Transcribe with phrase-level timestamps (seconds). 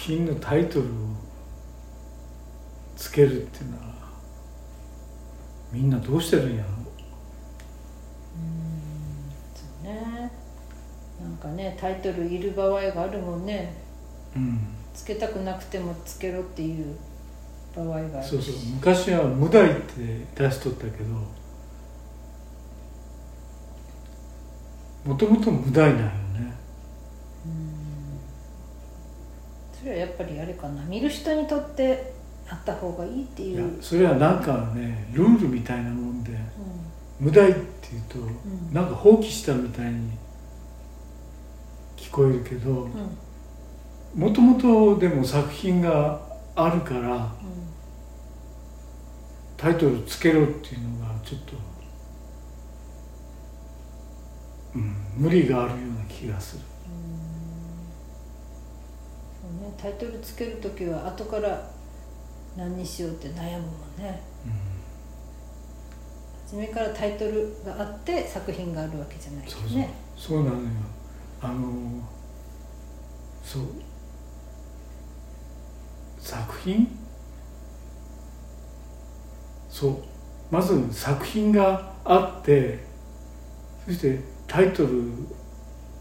[0.00, 0.88] 品のタイトルを
[2.96, 3.82] つけるっていうのは
[5.70, 6.68] みんなどうしてるんやろ？
[6.68, 6.74] うん
[9.54, 10.32] そうね。
[11.22, 13.74] なんかねタイトルいる場合があるもんね。
[14.34, 14.58] うん。
[14.94, 16.96] つけたくなくてもつけろっていう
[17.76, 18.30] 場合があるし。
[18.30, 21.04] そうそう昔は無題って出しとったけど
[25.04, 26.10] もともと無題なんよね
[29.80, 30.84] それはやっぱりあれかな。
[30.84, 32.12] 見る人にとって
[32.48, 36.36] あった方がいいっていう、それはなんかねルールみたいなもんでう
[37.20, 38.72] 無題っていうとん。
[38.72, 40.10] なんか放棄したみたいに
[41.96, 42.78] 聞こえるけどうん。
[42.84, 42.90] うん
[44.14, 46.20] もともとでも作品が
[46.56, 47.32] あるから
[49.56, 51.52] タイトルつけろっていうのがちょっと、
[54.74, 56.62] うん、無理があるような気がする。
[59.60, 61.70] ね、タイトルつける時は後から
[62.56, 64.20] 何にしようって悩むもんね。
[66.46, 70.62] 初めからタイトルがあって作品があるわけじゃないそうそう、ねそうなのよ。
[71.40, 72.02] あの
[73.42, 73.62] そう。
[76.18, 76.88] 作品？
[79.68, 79.96] そう。
[80.50, 82.84] まず作品があって
[83.86, 85.04] そしてタイトル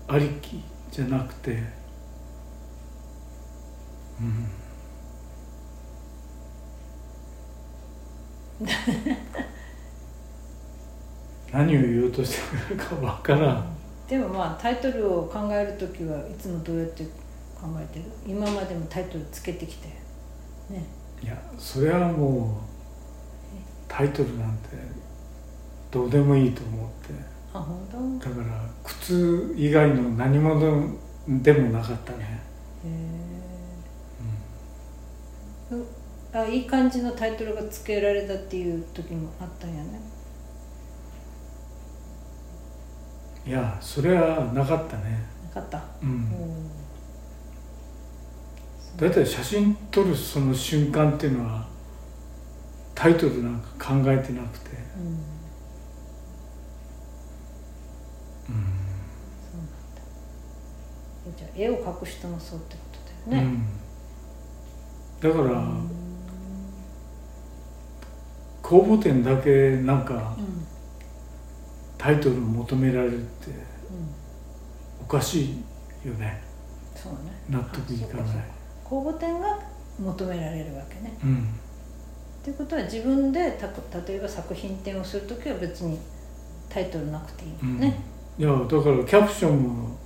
[0.07, 1.61] ありきじゃなくて
[4.21, 4.47] うん。
[11.51, 13.77] 何を言おうとしてるかわからん。
[14.07, 18.05] でもまあタイトルを考える時はいつもどうやって考えてる？
[18.27, 19.87] 今までもタイトルつけてきて。
[20.69, 20.83] ね。
[21.23, 24.69] いやそれはもうタイトルなんて
[25.91, 27.13] どうでもいいと思って。
[27.53, 28.29] あ本当？
[28.29, 30.87] だから靴以外の何物
[31.27, 32.39] でもなかったね、
[32.85, 33.58] へえ、う
[36.33, 39.99] あいい感じのタイトルがつけられたっていう時もあったんやね。
[43.45, 45.25] いやそれはなかったね。
[45.55, 45.83] なかった？
[46.03, 46.09] うん。
[46.09, 46.69] うん
[48.97, 51.65] だいたい写真撮るその瞬間っていうのは
[52.93, 54.71] タイトルなんか考えてなくて。
[54.97, 55.05] うん。
[58.55, 58.65] うん。
[59.41, 59.65] そうなん
[59.95, 60.01] だ。
[61.27, 62.81] えじゃあ絵を描く人もそうってこ
[63.25, 63.78] とだよね、うん
[65.21, 65.89] だからうん
[68.61, 70.65] 公募展だけなんかうん。
[71.97, 73.55] タイトル求められるってうん。
[75.01, 76.39] おかしいよね。
[76.95, 77.19] そうね。
[77.49, 78.45] 納得いかない。
[78.83, 79.59] 公募展が
[79.99, 81.17] 求められるわけね。
[81.23, 81.49] うん。
[82.41, 83.67] っていうことは自分でた
[84.07, 85.99] 例えば作品展をする時は別に
[86.69, 87.79] タイトルなくていいうんもん。
[87.79, 87.99] ね、
[88.37, 89.97] いやだからキャプションも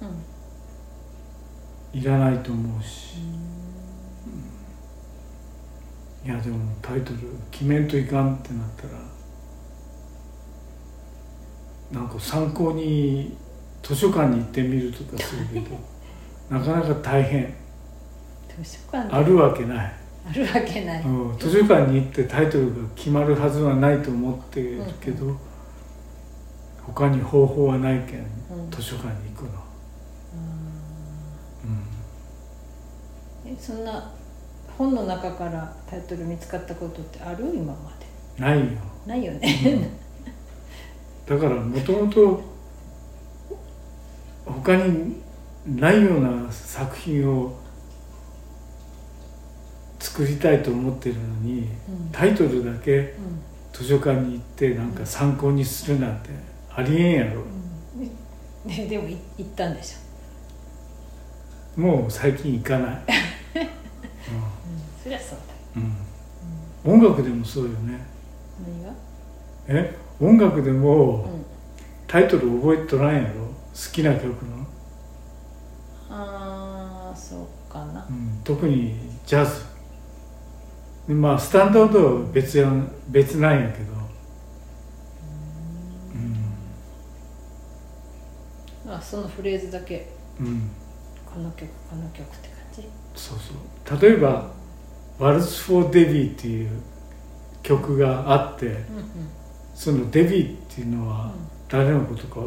[0.00, 2.00] うん。
[2.00, 3.16] いらないと思うし
[6.26, 7.18] いやでもタイトル
[7.52, 8.98] 決めんといかんってなったら
[11.92, 13.36] なんか参考に
[13.80, 15.78] 図書館に行ってみるとかするけど
[16.50, 17.54] なかなか大変。
[18.60, 19.14] 図書館で。
[19.14, 19.92] あるわけない、
[20.28, 25.36] あるわけない、うん、図書館に行ってタイトルが決まるはずはないと思ってるけど、
[26.82, 28.18] 他に方法はないけん
[28.58, 28.70] うん。
[28.72, 29.50] 図書館に行くの、
[33.44, 34.10] うん、えそんな
[34.78, 37.44] 本の中からタイトル見つかったことってある？
[37.54, 37.92] 今ま
[38.36, 38.42] で。
[38.42, 38.66] ないよ。
[39.06, 39.88] ないよね、
[41.26, 42.42] だからもともと
[44.44, 45.22] 他に
[45.64, 47.56] ないような作品を
[50.00, 52.08] 作りたいと思ってるのにうん。
[52.10, 53.14] タイトルだけうん。
[53.72, 56.30] 図書館に行ってなんか参考にするなんて
[56.74, 57.42] ありえんやろ。
[57.42, 57.44] う
[58.68, 58.68] ん。
[58.68, 63.02] ででもい行ったんでしょ、もう最近行かない、
[65.06, 66.92] そりゃそうだうん。
[66.92, 68.04] うん、音楽でもそうよね。
[68.60, 68.90] 何が？
[69.68, 69.96] え？
[70.20, 71.46] 音楽でもうん。
[72.08, 73.46] タイトル覚えとらんやろ？
[73.46, 74.66] 好きな曲の、
[76.10, 78.04] ああそうかな。
[78.08, 79.62] うん、特にジャズ。
[81.06, 83.92] でまあスタンダードは別やん別なんやけど、
[88.84, 90.10] まあそのフレーズだけ。
[90.40, 90.70] うんうん、
[91.24, 92.88] この曲この曲って感じ？
[93.14, 93.52] そうそ
[93.96, 94.00] う。
[94.00, 94.50] 例えば
[95.18, 96.70] 「ワルツ・フォー・デビー」っていう
[97.62, 98.82] 曲があってうんうん。
[99.74, 101.32] そのデビーっていうのは
[101.68, 102.40] 誰のことか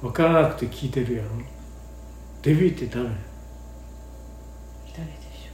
[0.00, 1.28] 分からなくて聞いてるやろ。
[2.42, 3.08] デビーって誰？
[3.08, 3.16] ね
[4.96, 5.48] 誰でし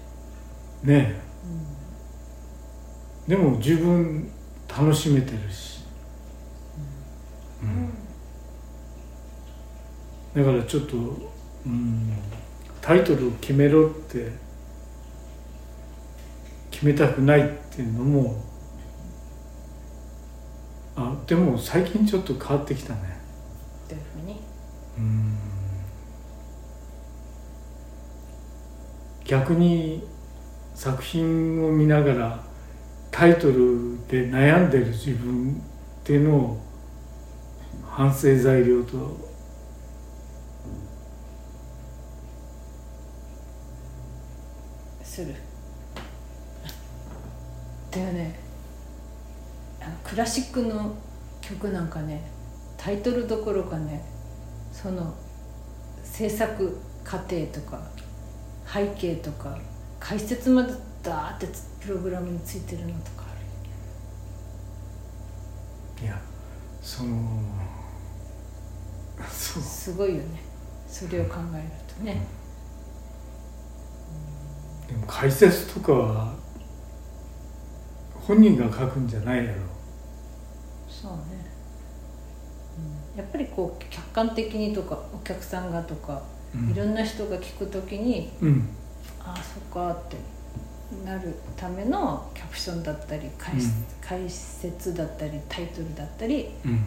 [0.86, 1.20] ょ。
[3.26, 4.30] え、でも十分
[4.68, 5.84] 楽しめてるし、
[10.34, 10.96] うん、だからちょっと、
[11.66, 12.12] うん、
[12.80, 14.30] タイトルを決めろって
[16.78, 17.44] 決めたくないっ
[17.74, 18.40] ていうのも
[20.94, 23.18] あでも最近ちょっと変わってきたね。
[23.88, 24.40] どういうふうに？
[24.98, 25.36] うん。
[29.24, 30.06] 逆に
[30.76, 32.44] 作品を見ながら
[33.10, 36.60] タイトルで悩んでる自分っていうのを
[37.88, 39.26] 反省材料と。
[45.02, 45.34] する
[47.90, 48.38] だよね。
[49.80, 50.94] あのクラシックの
[51.40, 52.22] 曲なんかね
[52.76, 54.04] タイトルどころかね
[54.72, 55.14] その
[56.02, 57.80] 制作過程とか
[58.66, 59.58] 背景とか
[59.98, 61.46] 解説までダーって
[61.80, 63.24] プログラムについてるのとか
[66.00, 66.20] あいや
[66.82, 67.16] その
[69.30, 69.62] そう。
[69.62, 70.42] るすごいよね。
[70.88, 72.22] それを考えるとね、
[74.88, 76.34] でも解説とかは
[78.28, 79.48] 本人が書くんじゃないやろ。
[80.86, 81.18] そうね、
[83.14, 86.22] うん、やっぱりこう客観的にとかお客さんがとか、
[86.54, 86.70] うん。
[86.70, 88.68] いろんな人が聞くときにうん。
[89.20, 90.18] ああそっかって
[91.06, 93.60] なるためのキャプションだったり解,、うん。
[94.02, 96.84] 解説だったりタイトルだったりうん。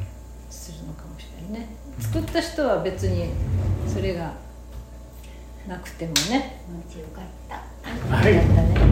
[0.51, 3.29] するのかもしれないね作った人は別に
[3.87, 4.33] それが
[5.67, 6.61] なくてもね。
[6.95, 8.15] よかった。
[8.15, 8.35] はい。
[8.35, 8.90] だったね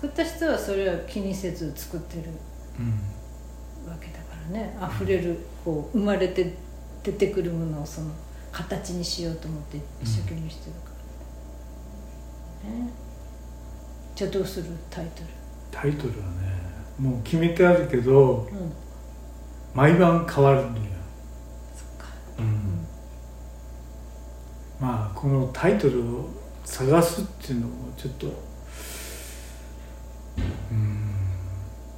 [0.00, 2.30] 作った人はそれは気にせず作ってる
[2.78, 4.74] うんわけだからね。
[4.96, 6.54] 溢れるこう生まれて
[7.02, 8.10] 出てくるものをその
[8.50, 10.90] 形にしようと思って一生懸命してるか
[12.64, 12.90] ら、ね。
[14.14, 14.68] じゃあどうする？
[14.90, 15.22] タイト
[15.70, 16.32] タイトルはね
[16.98, 18.72] もう決めてあるけどルうん。
[19.74, 20.82] 毎晩変わるのよ、
[21.74, 22.06] そっか。
[22.38, 22.86] うん。
[24.80, 26.28] まあこのタイトルを
[26.64, 28.26] 探すっていうのもちょっと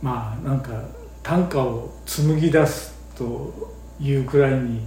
[0.03, 0.71] まあなんか
[1.23, 4.85] 短歌を紡ぎ出すというくらいに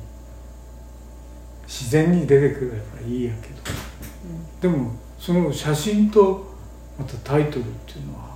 [1.65, 3.55] 自然に出てくればいいやけど。
[4.61, 6.53] でもその写真と
[6.99, 8.35] またタイトルっていうのは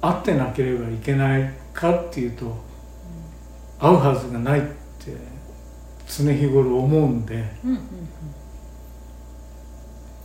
[0.00, 2.56] 合ってなければいけないかっていうと
[3.78, 5.16] 合うはずがないって
[6.06, 7.34] 常日頃思うんで。
[7.64, 7.82] うんうんうん。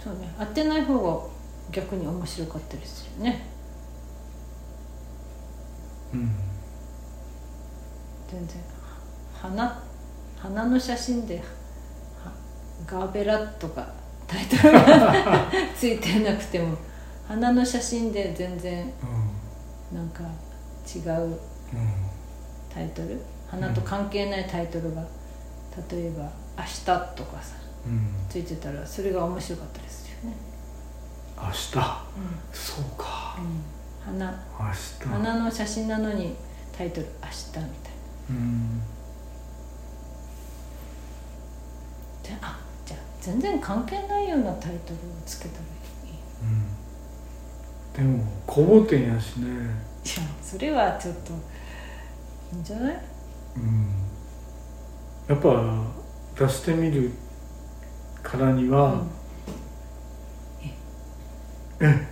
[0.02, 0.34] そうね。
[0.40, 1.22] 当てない方が
[1.72, 3.46] 逆に面白かったりするよね
[6.14, 6.32] うん。
[8.30, 8.58] 全然
[9.34, 9.84] 花
[10.40, 11.44] 花の写真では
[12.86, 13.88] ガーベラとか
[14.28, 15.48] タイトルが
[15.78, 16.78] ついてなくても
[17.28, 18.92] 花の写真で全然
[19.92, 20.24] うなんか
[20.96, 21.38] 違うんうん
[22.74, 23.20] タイトル？
[23.50, 25.02] 花と関係ないタイトルが
[25.92, 26.24] 例えば
[26.58, 26.86] 「明日」
[27.16, 28.14] とかさうん。
[28.30, 30.38] ついてたらそれが面白かったりするよね、
[31.38, 31.72] 明日？
[31.72, 32.89] そうか花明
[34.28, 35.08] 日。
[35.08, 36.36] 花の写真なのに
[36.78, 37.70] タイトル「明日」みたいな。
[38.30, 38.80] うん。
[42.24, 45.70] であじゃあ全然関係ないようなタイトルをつけたらいい。
[46.44, 46.46] う
[48.12, 48.18] ん。
[48.18, 49.48] でも小ボ店やしね。
[49.48, 49.66] いや
[50.42, 51.34] それはちょっと
[52.54, 53.02] いいんじゃない？
[53.58, 53.88] うん。
[55.28, 55.86] やっぱ
[56.38, 57.12] 出してみる
[58.24, 59.04] からには、
[61.82, 62.08] え？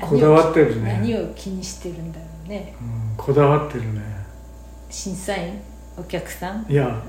[0.00, 0.98] こだわってるね。
[1.00, 2.74] 何を気にしてるんだろうね。
[2.80, 4.00] うんこだわってるね。
[4.90, 5.60] 審査員
[5.96, 6.66] お客さん？
[6.70, 7.02] いや